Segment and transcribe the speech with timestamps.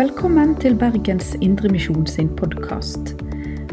[0.00, 3.10] Velkommen til Bergens Indremisjon sin podkast.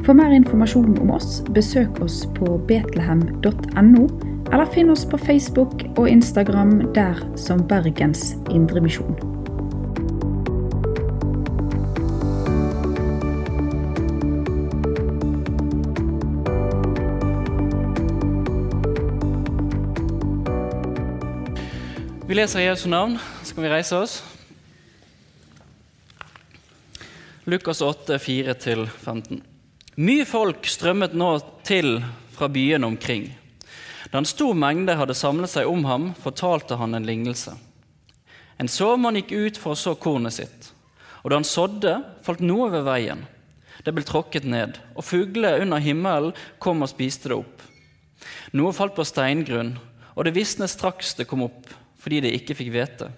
[0.03, 4.03] For mer informasjon om oss, besøk oss på betlehem.no,
[4.51, 9.15] eller finn oss på Facebook og Instagram der som Bergens Indremisjon.
[22.27, 24.36] Vi leser i Jesu navn, så kan vi reise oss.
[27.49, 29.41] Lukas 8, 4-15.
[29.95, 31.29] Mye folk strømmet nå
[31.63, 32.01] til
[32.35, 33.29] fra byene omkring.
[34.11, 37.53] Da en stor mengde hadde samlet seg om ham, fortalte han en lignelse.
[38.59, 40.67] En såmann gikk ut for å så kornet sitt,
[41.23, 41.95] og da han sådde,
[42.27, 43.23] falt noe ved veien.
[43.79, 47.63] Det ble tråkket ned, og fugler under himmelen kom og spiste det opp.
[48.59, 49.77] Noe falt på steingrunn,
[50.19, 53.13] og det visnet straks det kom opp, fordi det ikke fikk hvete.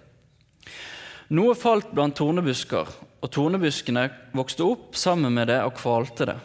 [1.33, 6.37] Noe falt blant tornebusker, og tornebuskene vokste opp sammen med det og kvalte det.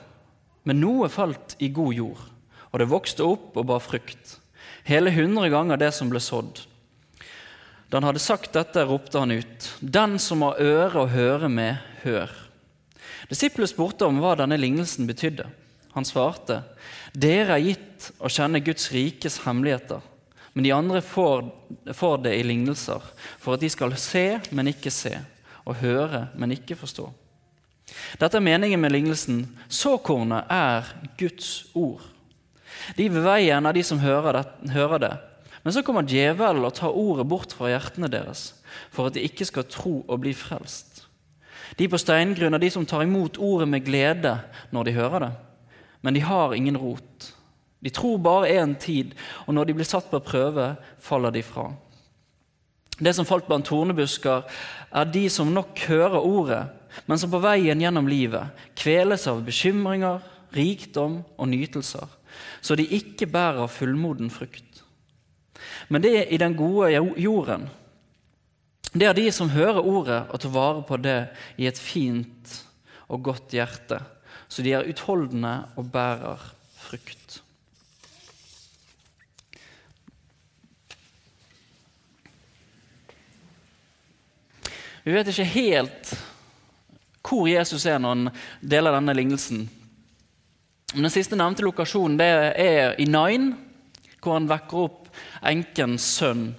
[0.64, 2.22] Men noe falt i god jord,
[2.72, 4.38] og det vokste opp og bar frukt,
[4.88, 6.64] hele hundre ganger det som ble sådd.
[7.88, 11.78] Da han hadde sagt dette, ropte han ut, Den som har øre å høre med,
[12.02, 12.32] hør.
[13.30, 15.46] Disiplet spurte om hva denne lignelsen betydde.
[15.94, 16.62] Han svarte,
[17.14, 20.02] Dere er gitt å kjenne Guds rikes hemmeligheter,
[20.54, 21.46] men de andre får,
[21.94, 23.04] får det i lignelser,
[23.38, 25.14] for at de skal se, men ikke se,
[25.64, 27.08] og høre, men ikke forstå.
[28.20, 29.44] Dette er meningen med lignelsen.
[29.68, 32.02] Såkornet er Guds ord.
[32.96, 35.14] De ved veien er de som hører det, hører det.
[35.64, 38.52] Men så kommer djevelen og tar ordet bort fra hjertene deres,
[38.92, 41.04] for at de ikke skal tro og bli frelst.
[41.78, 44.36] De på steingrunn er de som tar imot ordet med glede
[44.74, 45.30] når de hører det,
[46.04, 47.30] men de har ingen rot.
[47.84, 49.14] De tror bare én tid,
[49.46, 51.70] og når de blir satt på prøve, faller de fra.
[52.98, 54.44] Det som falt blant tornebusker,
[54.94, 56.62] er de som nok hører ordet,
[57.10, 60.22] men som på veien gjennom livet kveles av bekymringer,
[60.54, 62.06] rikdom og nytelser,
[62.62, 64.84] så de ikke bærer fullmoden frukt.
[65.88, 67.66] Men det er i den gode jorden.
[68.94, 71.18] Det er de som hører ordet og tar vare på det
[71.58, 72.60] i et fint
[73.10, 73.98] og godt hjerte,
[74.46, 76.42] så de er utholdende og bærer
[76.78, 77.40] frukt.
[85.04, 86.14] Vi vet ikke helt
[87.24, 88.28] hvor Jesus er når han
[88.60, 89.64] deler denne lignelsen.
[90.94, 92.28] Men Den siste nevnte lokasjonen det
[92.60, 93.52] er i Nain,
[94.22, 95.08] hvor han vekker opp
[95.44, 96.52] enkens sønn.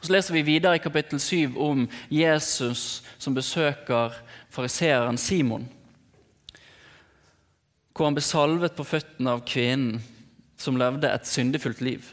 [0.00, 4.16] Og Så leser vi videre i kapittel 7 om Jesus som besøker
[4.48, 5.66] fariseeren Simon.
[7.92, 10.00] Hvor han ble salvet på føttene av kvinnen
[10.60, 12.04] som levde et syndefullt liv.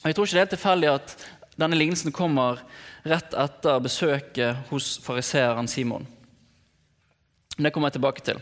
[0.00, 1.16] Og Jeg tror ikke det er helt tilfeldig at
[1.56, 2.60] denne lignelsen kommer
[3.02, 6.06] rett etter besøket hos fariseeren Simon.
[7.56, 8.40] Det kommer jeg tilbake til.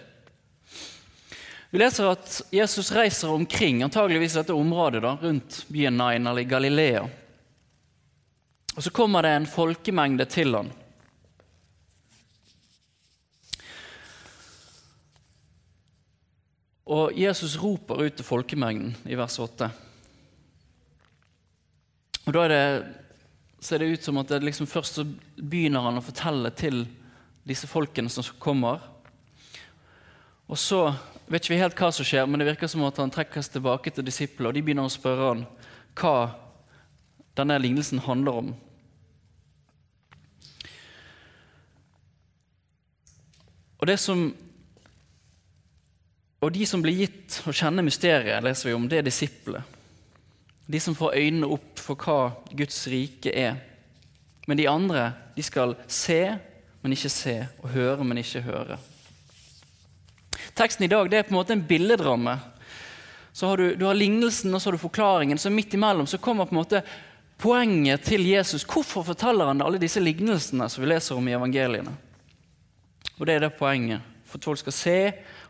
[1.71, 6.49] Vi leser at Jesus reiser omkring antageligvis dette området da, rundt byen Nain, eller i
[6.49, 7.03] Galilea.
[8.77, 10.71] Og Så kommer det en folkemengde til han.
[16.89, 19.69] Og Jesus roper ut til folkemengden i vers 8.
[22.29, 22.65] Og Da er det
[23.65, 25.05] ser det ut som at liksom først så
[25.37, 26.83] begynner han å fortelle til
[27.49, 28.83] disse folkene som kommer.
[30.47, 30.83] Og så
[31.27, 33.91] vet ikke vi helt hva som skjer, men det virker som at han trekkes tilbake
[33.91, 35.47] til disiplene, og de begynner å spørre han
[35.99, 36.15] hva
[37.41, 38.53] denne lignelsen handler om.
[43.79, 44.29] Og, det som,
[46.45, 49.65] og de som blir gitt å kjenne mysteriet, leser vi om, det er disiplene.
[50.69, 52.19] De som får øynene opp for hva
[52.53, 53.57] Guds rike er.
[54.47, 56.37] Men de andre de skal se,
[56.83, 58.77] men ikke se, og høre, men ikke høre.
[60.59, 62.37] Teksten i dag det er på en måte en billedramme.
[63.33, 65.39] Så har du, du har lignelsen og så har du forklaringen.
[65.39, 66.83] Så midt imellom så kommer på en måte
[67.39, 68.67] poenget til Jesus.
[68.67, 71.95] Hvorfor forteller han alle disse lignelsene som vi leser om i evangeliene?
[73.19, 74.01] Og Det er det poenget.
[74.29, 74.99] For at folk skal se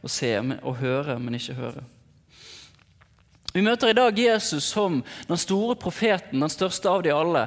[0.02, 1.82] og se og høre, men ikke høre.
[3.52, 7.46] Vi møter i dag Jesus som den store profeten, den største av de alle.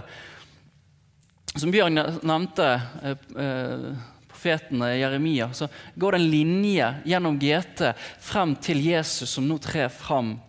[1.54, 2.68] Som Bjørn nevnte,
[3.04, 3.92] eh, eh,
[4.28, 9.90] profeten Jeremia, så går det en linje gjennom GT frem til Jesus, som nå trer
[9.90, 10.40] fram.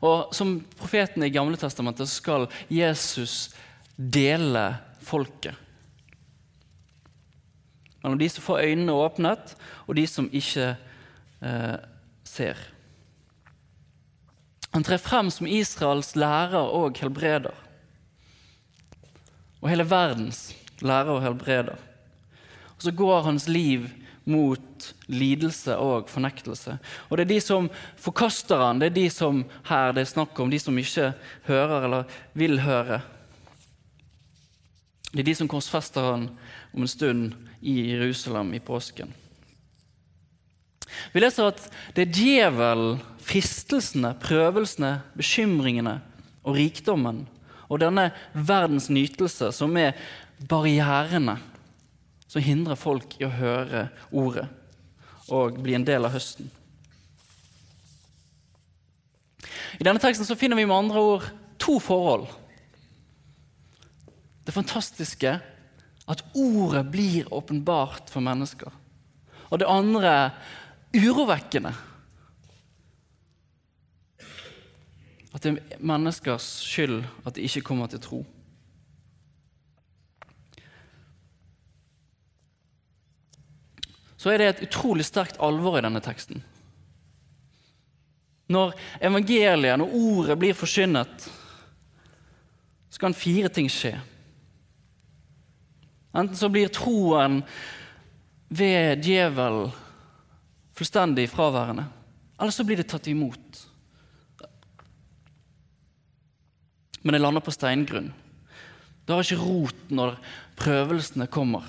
[0.00, 3.54] Og Som profeten i Gamle Testamentet skal Jesus
[3.96, 5.56] dele folket.
[8.02, 9.56] Mellom de som får øynene åpnet,
[9.88, 10.76] og de som ikke
[11.42, 11.76] eh,
[12.22, 12.75] ser.
[14.76, 17.54] Han trer frem som Israels lærer og helbreder.
[19.62, 20.52] og hele verdens
[20.84, 21.78] lærer og helbreder.
[22.76, 23.88] Og så går hans liv
[24.28, 26.76] mot lidelse og fornektelse.
[27.08, 30.38] Og det er de som forkaster han, det er de som her det er snakk
[30.40, 31.14] om, de som ikke
[31.48, 33.00] hører eller vil høre.
[35.12, 36.28] Det er de som korsfester han
[36.74, 37.32] om en stund
[37.62, 39.14] i Jerusalem i påsken.
[41.12, 41.62] Vi leser at
[41.96, 45.98] det er djevelen, fristelsene, prøvelsene, bekymringene
[46.46, 47.24] og rikdommen
[47.66, 49.96] og denne verdens nytelse som er
[50.46, 51.38] barrierene
[52.26, 54.46] som hindrer folk i å høre ordet
[55.32, 56.46] og bli en del av høsten.
[59.76, 61.26] I denne teksten så finner vi med andre ord
[61.60, 62.28] to forhold.
[64.46, 65.32] Det fantastiske
[66.06, 68.70] at ordet blir åpenbart for mennesker.
[69.50, 70.12] Og det andre
[71.02, 71.72] urovekkende.
[75.36, 78.22] At det er menneskers skyld at de ikke kommer til tro.
[84.16, 86.40] Så er det et utrolig sterkt alvor i denne teksten.
[88.48, 88.72] Når
[89.04, 91.28] evangeliet, når ordet blir forkynnet,
[92.90, 93.92] så kan fire ting skje.
[96.16, 97.42] Enten så blir troen
[98.48, 99.66] ved djevel
[100.76, 101.86] fullstendig fraværende,
[102.36, 103.62] eller så blir det tatt imot.
[107.02, 108.10] Men det lander på steingrunn.
[109.06, 110.16] Det har ikke rot når
[110.58, 111.62] prøvelsene kommer.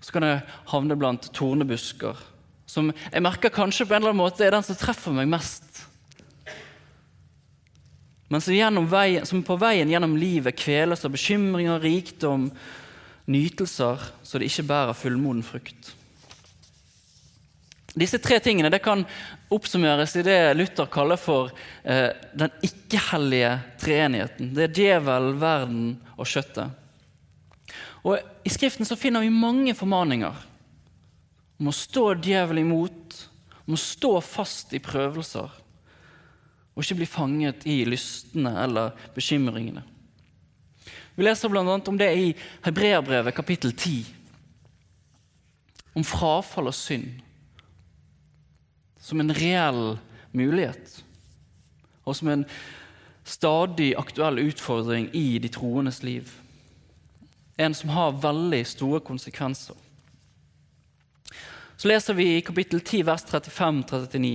[0.00, 2.16] Så kan jeg havne blant tornebusker,
[2.66, 5.84] som jeg merker kanskje på en eller annen måte er den som treffer meg mest.
[8.32, 12.48] Men som, vei, som på veien gjennom livet kveles av bekymringer, rikdom,
[13.30, 15.92] nytelser, så det ikke bærer fullmoden frukt.
[17.96, 19.06] Disse tre tingene det kan
[19.52, 21.48] oppsummeres i det Luther kaller for
[21.82, 24.50] eh, den ikke-hellige treenigheten.
[24.52, 26.74] Det er djevel, verden og kjøttet.
[28.04, 30.44] Og I Skriften så finner vi mange formaninger
[31.56, 33.16] om å stå djevelen imot,
[33.64, 35.62] om å stå fast i prøvelser
[36.76, 39.80] og ikke bli fanget i lystene eller bekymringene.
[41.16, 41.64] Vi leser bl.a.
[41.64, 42.26] om det i
[42.66, 44.04] Hebreabrevet kapittel 10.
[45.96, 47.22] Om frafall og synd
[49.06, 49.98] som en reell
[50.34, 51.04] mulighet.
[52.02, 52.44] Og som en
[53.26, 56.32] stadig aktuell utfordring i de troendes liv.
[57.56, 59.78] En som har veldig store konsekvenser.
[61.76, 64.32] Så leser vi i kapittel 10, vers 35-39.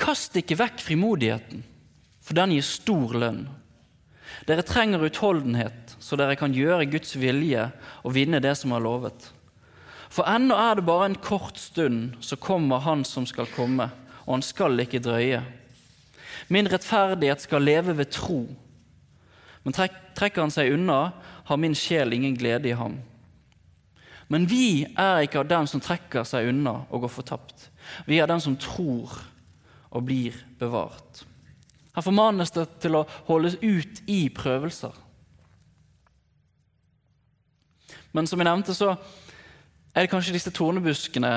[0.00, 1.62] Kast ikke vekk frimodigheten,
[2.24, 3.44] for den gir stor lønn.
[4.48, 7.68] Dere trenger utholdenhet, så dere kan gjøre Guds vilje
[8.02, 9.30] og vinne det som er lovet.
[10.14, 13.88] For ennå er det bare en kort stund, så kommer Han som skal komme,
[14.24, 15.42] og han skal ikke drøye.
[16.48, 18.44] Min rettferdighet skal leve ved tro.
[19.64, 21.12] Men trekker han seg unna,
[21.48, 23.00] har min sjel ingen glede i ham.
[24.28, 27.68] Men vi er ikke av dem som trekker seg unna og går fortapt.
[28.06, 29.18] Vi er dem som tror
[29.90, 31.24] og blir bevart.
[31.94, 34.94] Her formanes det til å holdes ut i prøvelser.
[38.14, 38.94] Men som jeg nevnte, så
[39.94, 41.34] er det kanskje disse tornebuskene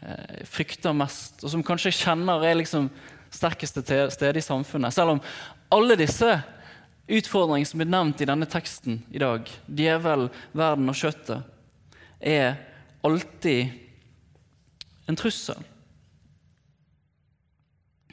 [0.00, 2.86] jeg frykter mest, og som kanskje jeg kjenner er liksom
[3.30, 4.94] sterkeste stedet i samfunnet.
[4.96, 5.20] Selv om
[5.76, 6.38] alle disse
[7.10, 11.44] utfordringene som blir nevnt i denne teksten i dag, djevel, verden og kjøttet,
[12.20, 12.56] er
[13.04, 13.76] alltid
[15.10, 15.60] en trussel.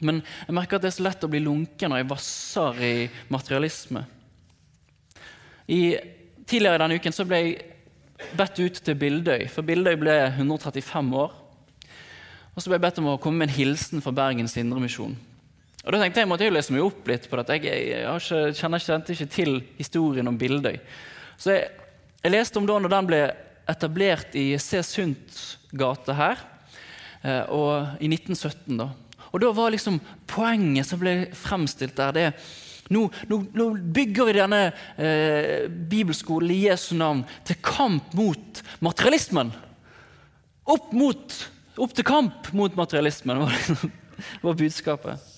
[0.04, 2.92] Men jeg merker at det er så lett å bli lunken når jeg vasser i
[3.32, 4.04] materialisme.
[5.68, 5.80] I,
[6.48, 7.56] tidligere denne uken ble jeg
[8.38, 11.34] bedt ut til Bildøy, for Bildøy ble 135 år.
[12.54, 15.16] Og Så ble jeg bedt om å komme med en hilsen fra Bergens Indremisjon.
[15.84, 17.58] Og Da tenkte jeg måtte jeg lese meg opp litt på dette.
[17.62, 20.80] Jeg, jeg, jeg kjenner ikke, ikke til historien om Bildøy.
[21.38, 21.68] Så jeg,
[22.24, 23.20] jeg leste om da når den ble
[23.68, 24.82] etablert i C.
[24.82, 26.40] Sunds gate her,
[27.22, 28.74] eh, og i 1917.
[28.80, 28.88] da.
[29.28, 32.50] Og da var liksom poenget som ble fremstilt der, det er
[32.88, 34.60] nå, nå, nå bygger vi denne
[34.96, 39.52] eh, bibelskolen i Jesu navn til kamp mot materialismen.
[40.68, 41.34] Opp, mot,
[41.80, 43.92] opp til kamp mot materialismen, var, liksom,
[44.44, 45.34] var budskapet.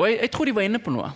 [0.00, 1.10] Og jeg, jeg, tror de var inne på noe.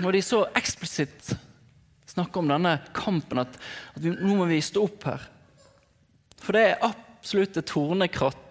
[0.00, 1.34] Når de så eksplisitt
[2.08, 3.58] snakker om denne kampen, at,
[3.94, 5.26] at vi, nå må vi stå opp her.
[6.40, 8.49] For det er absolutt et tornekratt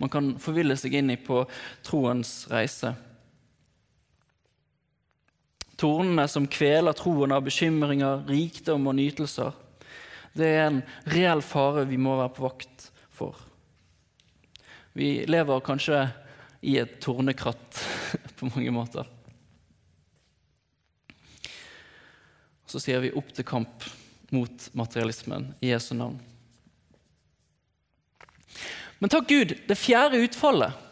[0.00, 1.42] man kan forville seg inn i på
[1.86, 2.94] troens reise.
[5.80, 9.54] Tornene som kveler troen av bekymringer, rikdom og nytelser.
[10.36, 13.38] Det er en reell fare vi må være på vakt for.
[14.92, 16.04] Vi lever kanskje
[16.66, 17.80] i et tornekratt
[18.38, 19.08] på mange måter.
[22.70, 23.86] Så sier vi opp til kamp
[24.30, 26.20] mot materialismen i Jesu navn.
[29.00, 30.86] Men takk Gud, det fjerde utfallet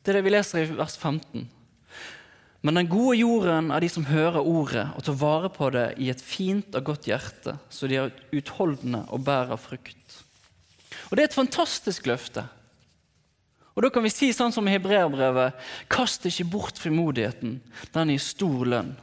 [0.00, 1.42] Det er det vi leser i vers 15.
[2.64, 6.08] Men den gode jorden er de som hører ordet og tar vare på det i
[6.12, 10.16] et fint og godt hjerte, så de er utholdende og bærer frukt.
[11.10, 12.46] Og Det er et fantastisk løfte.
[13.76, 15.54] Og Da kan vi si sånn som i hebreerbrevet.:
[15.88, 17.60] Kast ikke bort frimodigheten,
[17.94, 18.96] den gir stor lønn.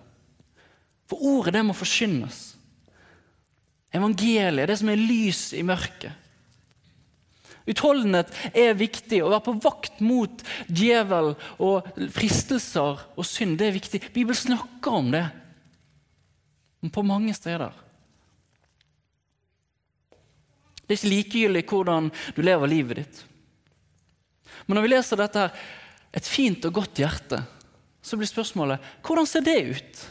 [1.07, 2.56] For ordet, det må forkynnes.
[3.95, 6.11] Evangeliet, det som er lys i mørket.
[7.67, 9.19] Utholdenhet er viktig.
[9.23, 14.01] Å være på vakt mot djevel og fristelser og synd, det er viktig.
[14.15, 15.25] Bibelen snakker om det
[16.93, 17.73] på mange steder.
[20.87, 23.17] Det er ikke likegyldig hvordan du lever livet ditt.
[24.67, 25.65] Men når vi leser dette her,
[26.15, 27.41] et fint og godt hjerte,
[27.99, 30.05] så blir spørsmålet hvordan ser det ut?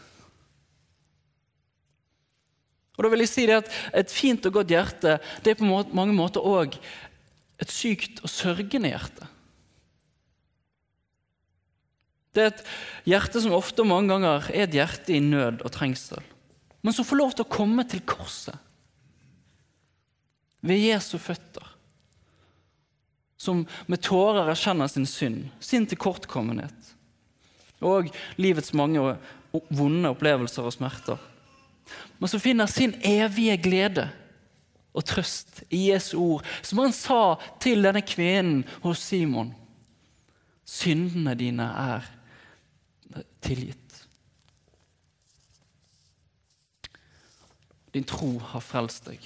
[2.97, 5.69] Og da vil jeg si det at Et fint og godt hjerte det er på
[5.69, 6.79] mange måter òg
[7.61, 9.29] et sykt og sørgende hjerte.
[12.37, 12.67] Det er et
[13.09, 16.21] hjerte som ofte og mange ganger er et hjerte i nød og trengsel,
[16.85, 18.61] men som får lov til å komme til korset
[20.67, 21.73] ved Jesu føtter
[23.41, 26.93] som med tårer erkjenner sin synd, sin tilkortkommenhet
[27.85, 28.09] og
[28.41, 29.03] livets mange
[29.69, 31.21] vonde opplevelser og smerter.
[32.19, 34.09] Men som finner sin evige glede
[34.97, 39.53] og trøst i Jesu ord, som han sa til denne kvinnen hos Simon.
[40.67, 42.07] Syndene dine er
[43.45, 43.83] tilgitt.
[47.95, 49.23] Din tro har frelst deg.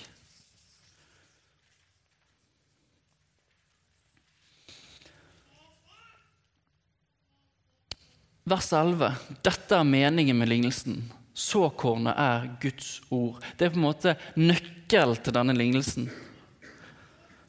[8.51, 9.15] Vers 11.
[9.47, 11.03] Dette er meningen med lignelsen.
[11.41, 13.39] Såkornet er Guds ord.
[13.57, 16.11] Det er på en måte nøkkel til denne lignelsen.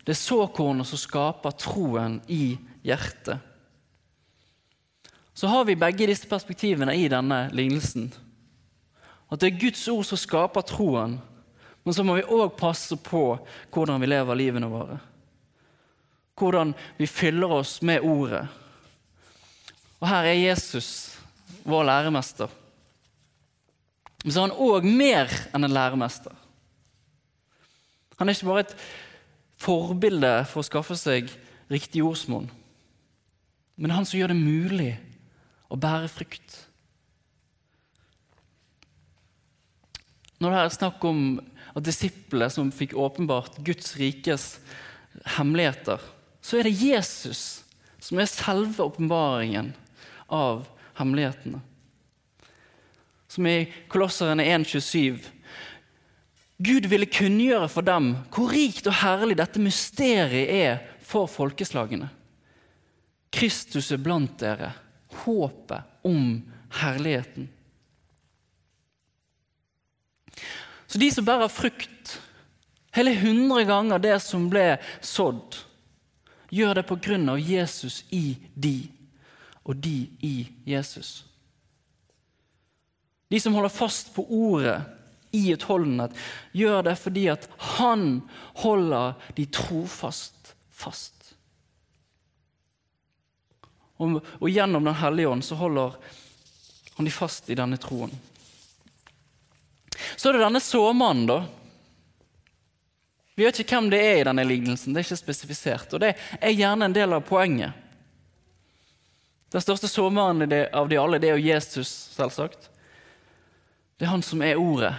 [0.01, 2.55] Det er såkornet som skaper troen i
[2.87, 3.41] hjertet.
[5.33, 8.09] Så har vi begge disse perspektivene i denne lignelsen.
[9.31, 11.19] At det er Guds ord som skaper troen,
[11.83, 13.23] men så må vi òg passe på
[13.73, 14.99] hvordan vi lever livene våre.
[16.37, 18.45] Hvordan vi fyller oss med ordet
[20.01, 21.13] og her er Jesus,
[21.63, 22.49] vår læremester.
[24.21, 26.33] Men så er han òg mer enn en læremester.
[28.19, 28.75] Han er ikke bare et
[29.61, 31.31] forbilde for å skaffe seg
[31.71, 32.49] riktig jordsmonn,
[33.81, 34.91] men han som gjør det mulig
[35.71, 36.57] å bære frukt.
[40.41, 41.23] Når det er snakk om
[41.71, 44.45] at disiplene som fikk åpenbart Guds rikes
[45.37, 46.01] hemmeligheter,
[46.41, 47.61] så er det Jesus
[48.01, 49.71] som er selve åpenbaringen
[50.33, 50.65] av
[50.97, 51.61] hemmelighetene.
[53.31, 55.29] Som i Kolosserne 1,27.
[56.57, 62.09] Gud ville kunngjøre for dem hvor rikt og herlig dette mysteriet er for folkeslagene.
[63.31, 64.73] Kristus er blant dere,
[65.23, 66.41] håpet om
[66.81, 67.47] herligheten.
[70.91, 72.17] Så de som bærer frukt,
[72.91, 75.55] hele hundre ganger det som ble sådd,
[76.51, 78.75] gjør det på grunn av Jesus i de
[79.63, 80.35] og de i
[80.67, 81.30] Jesus.
[83.31, 84.81] De som holder fast på ordet
[85.31, 86.11] i utholdenhet,
[86.51, 87.45] gjør det fordi at
[87.79, 88.01] han
[88.59, 91.15] holder de trofast fast.
[94.01, 95.95] Og, og gjennom Den hellige ånd så holder
[96.97, 98.11] han de fast i denne troen.
[100.19, 101.37] Så er det denne såmannen, da.
[103.39, 104.91] Vi vet ikke hvem det er i denne lignelsen.
[104.91, 107.79] det er ikke spesifisert, og Det er gjerne en del av poenget.
[109.55, 112.70] Den største såmannen av de alle det er jo Jesus, selvsagt.
[114.01, 114.95] Det er han som er ordet.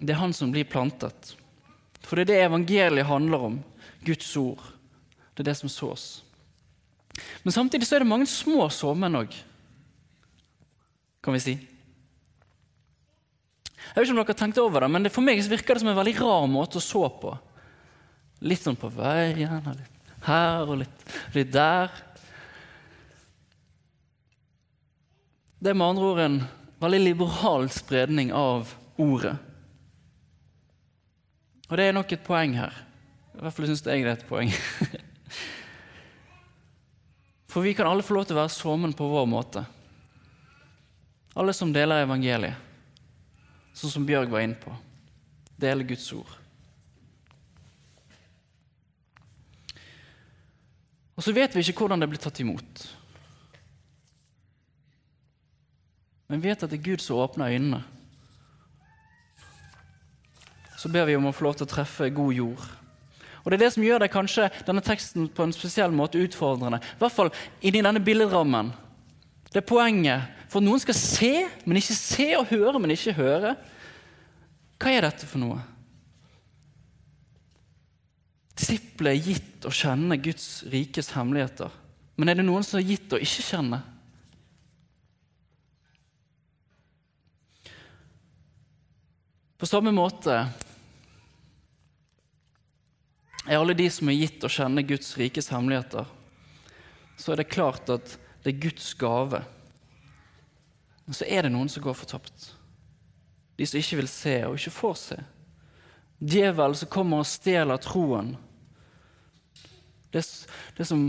[0.00, 1.34] Det er han som blir plantet.
[2.00, 3.58] For det er det evangeliet handler om.
[4.06, 4.62] Guds ord.
[5.34, 6.06] Det er det som sås.
[7.44, 9.36] Men samtidig så er det mange små såmenn òg,
[11.20, 11.54] kan vi si.
[13.76, 15.92] Jeg vet ikke om dere har tenkt over det, men For meg virker det som
[15.92, 17.36] en veldig rar måte å så på.
[18.48, 19.92] Litt sånn på veien og litt
[20.24, 21.04] her og litt,
[21.36, 21.92] litt der.
[25.58, 26.40] Det er med andre ord en
[26.82, 29.36] veldig liberal spredning av ordet.
[31.66, 32.74] Og det er nok et poeng her.
[33.36, 34.52] I hvert fall syns jeg det er et poeng.
[37.52, 39.64] For vi kan alle få lov til å være såmen på vår måte.
[41.36, 42.56] Alle som deler evangeliet,
[43.76, 44.72] sånn som Bjørg var inne på.
[45.56, 46.32] Dele Guds ord.
[51.16, 52.86] Og så vet vi ikke hvordan det blir tatt imot.
[56.26, 57.82] Men vet at det er Gud som åpner øynene.
[60.76, 62.64] Så ber vi om å få lov til å treffe god jord.
[63.44, 66.80] Og Det er det som gjør det kanskje denne teksten på en spesiell måte utfordrende.
[66.82, 67.30] I hvert fall
[67.62, 68.72] inni denne billedrammen.
[69.52, 70.32] Det er poenget.
[70.50, 71.32] For noen skal se,
[71.64, 73.54] men ikke se, og høre, men ikke høre.
[74.82, 75.62] Hva er dette for noe?
[78.56, 81.70] Disiplet er gitt å kjenne Guds rikes hemmeligheter.
[82.16, 83.82] Men er det noen som er gitt å ikke kjenne?
[89.56, 90.34] På samme måte
[93.46, 96.04] er alle de som er gitt å kjenne Guds rikes hemmeligheter,
[97.16, 99.40] så er det klart at det er Guds gave.
[101.06, 102.50] Men så er det noen som går fortapt.
[103.56, 105.18] De som ikke vil se og ikke får se.
[106.20, 108.34] Djevel som kommer og stjeler troen.
[110.12, 110.20] Det,
[110.76, 111.08] det som,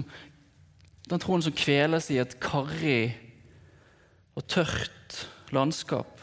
[1.11, 3.17] den troen som kveles i et karrig
[4.37, 5.25] og tørt
[5.55, 6.16] landskap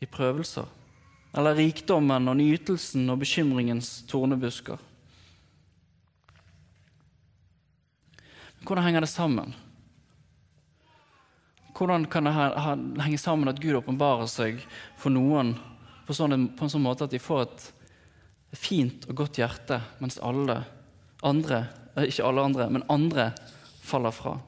[0.00, 0.66] i prøvelser.
[1.36, 4.78] Eller rikdommen og nytelsen og bekymringens tornebusker.
[8.64, 9.54] Hvordan henger det sammen?
[11.78, 12.34] Hvordan kan det
[13.04, 14.58] henge sammen at Gud åpenbarer seg
[14.98, 15.54] for noen
[16.08, 17.66] på, sånn, på, en sånn måte at de får et
[18.58, 20.62] fint og godt hjerte, mens alle
[21.22, 23.30] andre, eh, ikke alle andre, men andre
[23.84, 24.38] faller fra?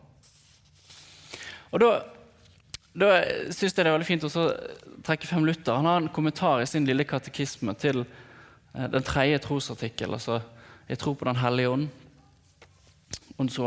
[1.70, 1.90] Og Da,
[2.94, 3.20] da
[3.54, 4.46] syns jeg det er veldig fint å
[5.06, 5.76] trekke frem Luther.
[5.78, 10.40] Han har en kommentar i sin lille katekisme til eh, den tredje trosartikkel, altså
[10.88, 11.88] 'Jeg tror på Den hellige ånd',
[13.38, 13.64] und so.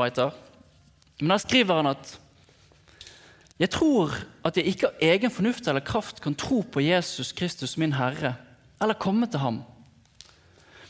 [1.20, 2.20] Men der skriver han at
[3.60, 4.14] jeg tror
[4.46, 8.36] at jeg ikke av egen fornuft eller kraft kan tro på Jesus Kristus, min Herre,
[8.82, 9.64] eller komme til ham.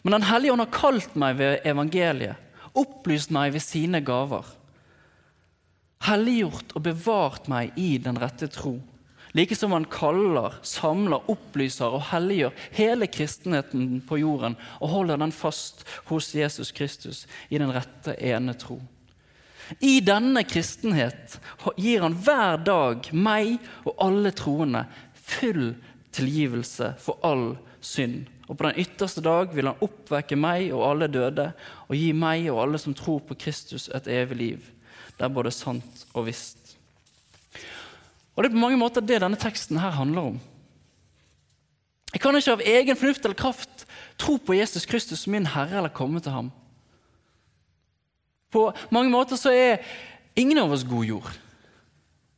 [0.04, 2.36] Men Den hellige ånd har kalt meg ved evangeliet,
[2.74, 4.44] opplyst meg ved sine gaver,
[6.08, 8.78] helliggjort og bevart meg i den rette tro.
[9.34, 15.34] Like som han kaller, samler, opplyser og helliggjør hele kristenheten på jorden og holder den
[15.34, 18.78] fast hos Jesus Kristus i den rette ene tro.
[19.80, 21.40] I denne kristenhet
[21.80, 23.56] gir han hver dag meg
[23.88, 24.84] og alle troende
[25.18, 25.72] full
[26.14, 28.28] tilgivelse for all synd.
[28.52, 31.50] Og på den ytterste dag vil han oppvekke meg og alle døde
[31.88, 34.72] og gi meg og alle som tror på Kristus, et evig liv.
[35.24, 36.74] Det er både sant og visst.
[38.36, 40.40] Og Det er på mange måter det denne teksten her handler om.
[42.12, 43.86] Jeg kan ikke av egen fornuft eller kraft
[44.20, 46.52] tro på Jesus Kristus som min Herre eller komme til ham.
[48.52, 49.80] På mange måter så er
[50.36, 51.32] ingen av oss god jord.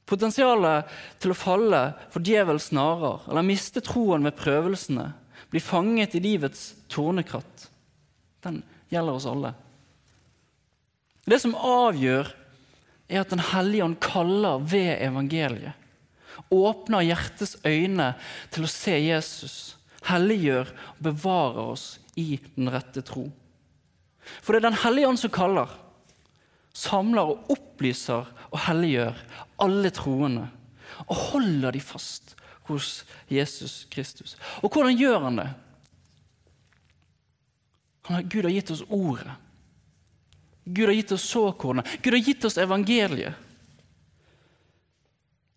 [0.05, 1.81] Potensialet til å falle
[2.13, 5.09] for djevelens narer eller miste troen ved prøvelsene,
[5.49, 7.67] bli fanget i livets tornekratt,
[8.45, 8.61] den
[8.93, 9.55] gjelder oss alle.
[11.25, 12.35] Det som avgjør,
[13.09, 15.73] er at Den hellige ånd kaller ved evangeliet
[16.53, 18.13] åpner hjertets øyne
[18.53, 19.55] til å se Jesus,
[20.05, 21.85] helliggjør og bevarer oss
[22.19, 23.27] i den rette tro.
[24.41, 25.69] For det er Den hellige ånd som kaller,
[26.75, 29.19] samler og opplyser og helliggjør
[29.63, 30.49] alle troende
[31.05, 32.35] og holder de fast
[32.69, 34.35] hos Jesus Kristus.
[34.63, 35.49] Og hvordan gjør han det?
[38.29, 39.33] Gud har gitt oss ordet.
[40.65, 41.87] Gud har gitt oss såkornet.
[42.01, 43.33] Gud har gitt oss evangeliet.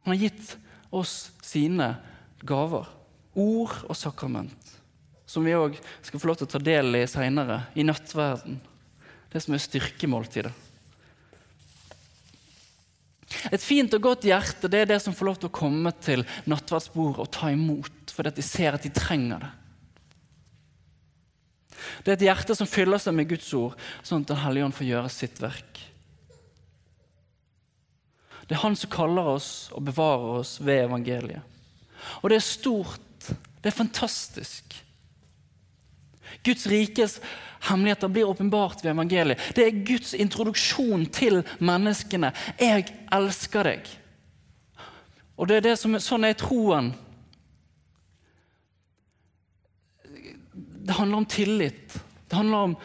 [0.04, 0.56] Han har gitt
[0.90, 1.94] oss sine
[2.40, 2.86] gaver.
[3.34, 4.74] Ord og sakrament.
[5.28, 8.60] Som vi òg skal få lov til å ta del i seinere, i nattverden.
[9.28, 10.52] Det som er styrkemåltidet.
[13.52, 16.24] Et fint og godt hjerte det er det som får lov til å komme til
[16.48, 19.50] nattverdsbordet og ta imot fordi de ser at de trenger det.
[22.04, 24.76] Det er et hjerte som fyller seg med Guds ord, sånn at Den hellige ånd
[24.76, 25.82] får gjøre sitt verk.
[28.48, 31.42] Det er Han som kaller oss og bevarer oss ved evangeliet.
[32.22, 33.28] Og det er stort.
[33.60, 34.76] Det er fantastisk.
[36.46, 37.18] Guds rikes
[37.68, 39.40] hemmeligheter blir åpenbart ved evangeliet.
[39.54, 42.32] Det er Guds introduksjon til menneskene.
[42.58, 43.88] 'Jeg elsker deg'.
[45.36, 46.94] Og det er det som, Sånn er troen.
[50.88, 52.00] Det handler om tillit.
[52.28, 52.76] Det handler om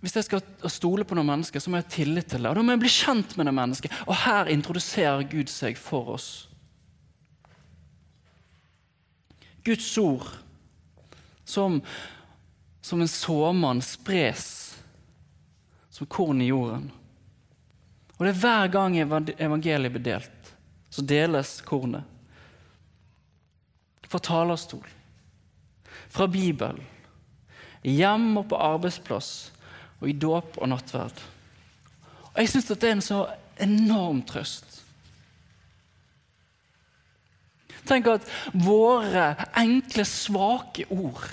[0.00, 2.50] hvis jeg skal stole på noen mennesker, så må jeg ha tillit til det.
[2.50, 3.98] Og da må jeg bli kjent med det mennesket.
[4.08, 6.30] Og her introduserer Gud seg for oss.
[9.62, 10.26] Guds ord
[11.44, 11.76] som,
[12.80, 14.48] som en såmann spres
[15.92, 16.88] som korn i jorden.
[18.16, 20.54] Og det er hver gang evangeliet blir delt,
[20.90, 22.08] så deles kornet.
[24.08, 24.88] Fra talerstol,
[26.08, 26.80] fra Bibelen,
[27.82, 29.50] hjem og på arbeidsplass
[30.00, 31.22] og i dåp og nattverd.
[32.32, 33.20] Og Jeg syns det er en så
[33.62, 34.80] enorm trøst.
[37.86, 41.24] Tenk at våre enkle, svake ord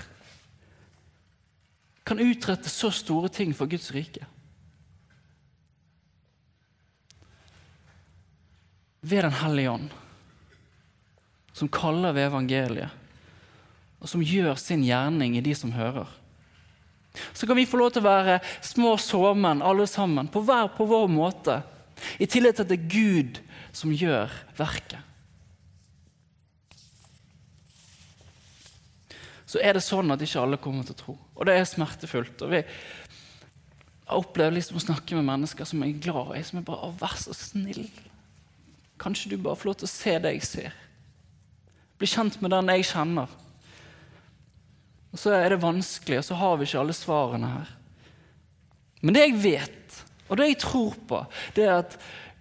[2.09, 4.25] kan utrette så store ting for Guds rike.
[9.01, 9.89] Ved Den hellige ånd,
[11.53, 12.89] som kaller ved evangeliet,
[13.99, 16.09] og som gjør sin gjerning i de som hører.
[17.33, 20.87] Så kan vi få lov til å være små såmenn alle sammen, på hver på
[20.87, 21.61] vår måte,
[22.21, 23.39] i tillegg til at det er Gud
[23.75, 25.01] som gjør verket.
[29.49, 31.15] så er det sånn at ikke alle kommer til å tro.
[31.33, 32.43] Og det er smertefullt.
[32.45, 36.67] Og vi har opplevd liksom å snakke med mennesker som er glad i, som er
[36.67, 37.89] bare 'Vær så snill'.
[38.99, 40.73] Kanskje du bare får lov til å se det jeg ser.
[41.97, 43.27] Bli kjent med den jeg kjenner.
[45.11, 47.69] Og Så er det vanskelig, og så har vi ikke alle svarene her.
[49.01, 51.21] Men det jeg vet, og det jeg tror på,
[51.55, 51.95] det er at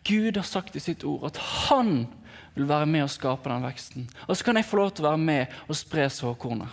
[0.08, 2.06] Gud har sagt i sitt ord at han
[2.54, 4.08] vil være med og skape den veksten.
[4.26, 6.70] Og så kan jeg få lov til å være med og spre såkornet.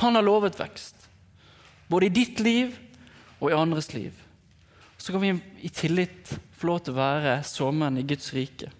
[0.00, 0.96] Han har lovet vekst,
[1.88, 2.72] både i ditt liv
[3.38, 4.16] og i andres liv.
[4.96, 5.34] Så kan vi
[5.66, 8.70] i tillit få lov til å være såmenn i Guds rike.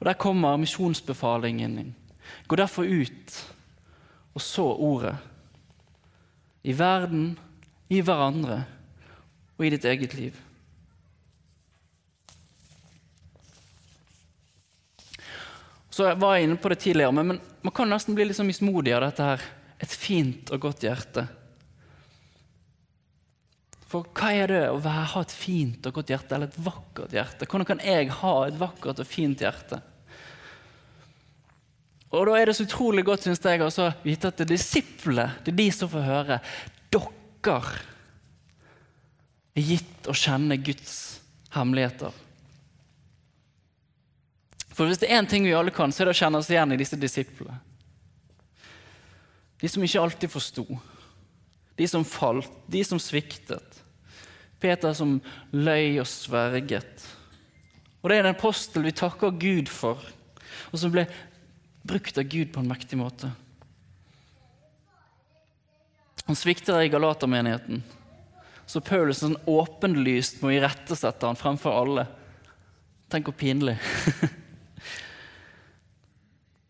[0.00, 1.92] Og Der kommer misjonsbefalingen inn.
[2.50, 3.36] Gå derfor ut
[4.32, 5.16] og så ordet.
[6.62, 7.34] I verden,
[7.92, 8.62] i hverandre
[9.58, 10.38] og i ditt eget liv.
[15.92, 18.90] Så jeg var inne på det tidligere, men Man kan nesten bli litt sånn mismodig
[18.96, 19.42] av dette her
[19.82, 21.22] et fint og godt hjerte.
[23.86, 27.46] For hva er det å ha et fint og godt hjerte, eller et vakkert hjerte?
[27.46, 29.82] Hvordan kan jeg ha et vakkert og fint hjerte?
[32.12, 35.30] Og Da er det så utrolig godt synes jeg, å vite at det er disiplene
[35.44, 36.38] det er de som får høre.
[36.92, 37.62] Dere
[39.56, 41.20] er gitt å kjenne Guds
[41.52, 42.12] hemmeligheter.
[44.72, 46.50] For Hvis det er én ting vi alle kan, så er det å kjenne oss
[46.52, 47.58] igjen i disse disiplene.
[49.60, 50.64] De som ikke alltid forsto.
[51.76, 53.82] De som falt, de som sviktet.
[54.60, 55.18] Peter som
[55.52, 57.04] løy og sverget.
[58.02, 60.00] Og Det er en apostel vi takker Gud for,
[60.72, 61.06] og som ble
[61.82, 63.32] brukt av Gud på en mektig måte.
[66.24, 67.82] Han svikter i Galatermenigheten,
[68.66, 72.06] så Paulus sånn åpenlyst må irettesette han fremfor alle.
[73.10, 73.74] Tenk hvor pinlig.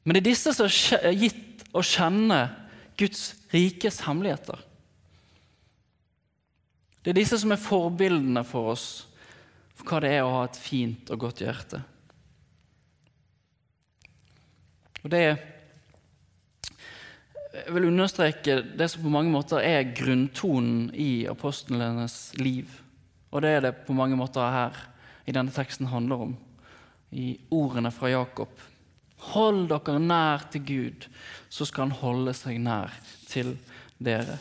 [0.03, 0.67] Men det er disse som
[0.99, 2.41] er gitt å kjenne
[2.99, 4.59] Guds rikes hemmeligheter.
[7.03, 8.87] Det er disse som er forbildene for oss
[9.77, 11.83] for hva det er å ha et fint og godt hjerte.
[15.03, 15.23] Og det
[17.53, 22.71] Jeg vil understreke det som på mange måter er grunntonen i apostlenes liv.
[23.31, 24.79] Og det er det på mange måter her
[25.29, 26.33] i denne teksten handler om,
[27.13, 28.49] i ordene fra Jakob.
[29.35, 31.07] Hold dere nær til Gud,
[31.53, 32.97] så skal han holde seg nær
[33.29, 33.55] til
[34.01, 34.39] dere.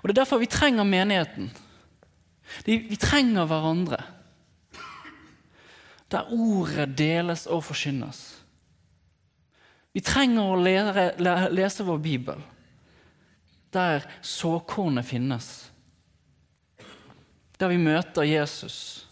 [0.00, 1.50] Og Det er derfor vi trenger menigheten.
[2.64, 4.02] Vi trenger hverandre.
[6.10, 8.20] Der ordet deles og forkynnes.
[9.94, 12.40] Vi trenger å lese vår bibel,
[13.74, 15.70] der såkornet finnes.
[17.58, 19.10] Der vi møter Jesus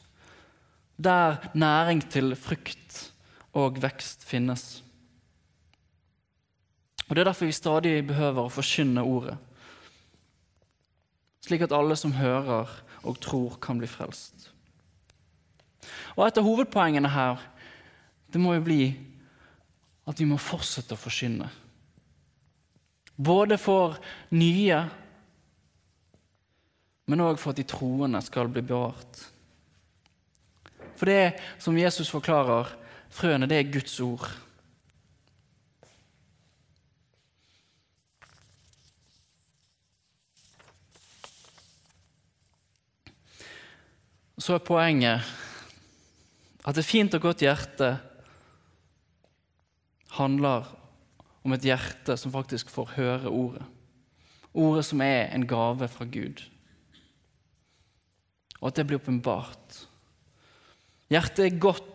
[0.98, 3.12] der næring til frukt
[3.54, 4.82] og vekst finnes.
[7.08, 9.38] Og Det er derfor vi stadig behøver å forkynne ordet,
[11.46, 12.68] slik at alle som hører
[13.06, 14.50] og tror, kan bli frelst.
[16.16, 17.42] Og Et av hovedpoengene her
[18.32, 18.82] det må jo bli
[20.08, 21.48] at vi må fortsette å forkynne.
[23.18, 23.98] Både for
[24.36, 24.78] nye,
[27.08, 29.22] men òg for at de troende skal bli bevart.
[30.98, 32.70] For det som Jesus forklarer,
[33.14, 34.28] frøene, det er Guds ord.
[44.38, 45.37] Så er poenget
[46.68, 47.94] at et fint og godt hjerte
[50.18, 50.68] handler
[51.46, 53.64] om et hjerte som faktisk får høre ordet.
[54.52, 56.42] Ordet som er en gave fra Gud.
[58.60, 59.86] Og at det blir åpenbart.
[61.08, 61.94] Hjertet er godt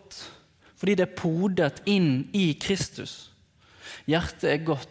[0.74, 3.30] fordi det er podet inn i Kristus.
[4.10, 4.90] Hjertet er godt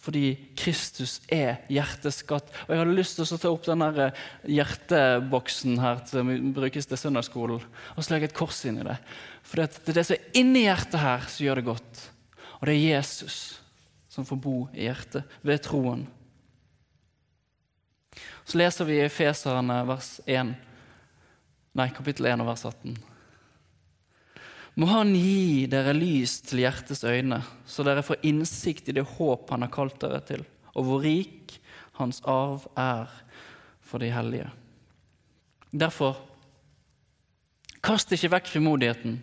[0.00, 2.48] fordi Kristus er hjerteskatt.
[2.64, 7.00] Og Jeg hadde lyst til å ta opp den eh, hjerteboksen her som brukes til
[7.00, 8.96] søndagsskolen, og legge et kors inn i det.
[9.44, 12.06] For det er det som er inni hjertet her, som gjør det godt.
[12.60, 13.36] Og det er Jesus
[14.10, 16.08] som får bo i hjertet ved troen.
[18.44, 20.56] Så leser vi i Feserne vers 1,
[21.78, 22.96] nei, kapittel 1 og vers 18.
[24.78, 29.50] Må Han gi dere lys til hjertets øyne, så dere får innsikt i det håp
[29.50, 31.58] Han har kalt dere til, og hvor rik
[31.98, 33.10] Hans arv er
[33.84, 34.48] for de hellige.
[35.70, 36.16] Derfor,
[37.84, 39.18] kast ikke vekk frimodigheten,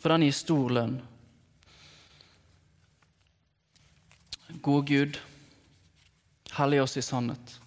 [0.00, 0.96] for den gir stor lønn.
[4.64, 5.20] Gode Gud,
[6.56, 7.58] hellig oss i sannhet.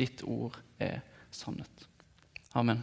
[0.00, 1.88] Ditt ord er sannhet.
[2.54, 2.82] Amen.